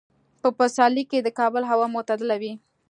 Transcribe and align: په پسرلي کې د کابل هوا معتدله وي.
په 0.41 0.49
پسرلي 0.57 1.03
کې 1.11 1.19
د 1.21 1.27
کابل 1.39 1.63
هوا 1.71 1.87
معتدله 1.95 2.35
وي. 2.41 2.53